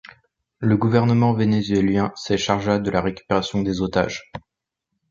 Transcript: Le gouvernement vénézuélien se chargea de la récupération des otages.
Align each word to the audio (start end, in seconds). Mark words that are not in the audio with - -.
Le 0.57 0.77
gouvernement 0.77 1.33
vénézuélien 1.35 2.11
se 2.15 2.35
chargea 2.35 2.79
de 2.79 2.89
la 2.89 3.01
récupération 3.01 3.61
des 3.61 3.81
otages. 3.83 4.31